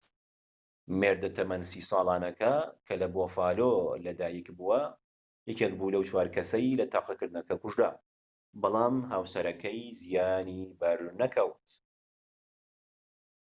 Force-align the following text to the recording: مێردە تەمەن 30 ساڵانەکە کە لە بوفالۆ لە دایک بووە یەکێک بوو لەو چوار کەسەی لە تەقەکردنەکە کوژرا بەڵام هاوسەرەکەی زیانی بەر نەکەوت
مێردە 0.99 1.29
تەمەن 1.37 1.63
30 1.71 1.89
ساڵانەکە 1.91 2.53
کە 2.85 2.93
لە 3.01 3.07
بوفالۆ 3.13 3.73
لە 4.05 4.11
دایک 4.19 4.47
بووە 4.57 4.81
یەکێک 5.49 5.73
بوو 5.77 5.93
لەو 5.93 6.03
چوار 6.09 6.27
کەسەی 6.35 6.77
لە 6.79 6.85
تەقەکردنەکە 6.93 7.55
کوژرا 7.61 7.91
بەڵام 8.61 8.95
هاوسەرەکەی 9.11 9.81
زیانی 10.01 10.61
بەر 10.79 10.99
نەکەوت 11.21 11.67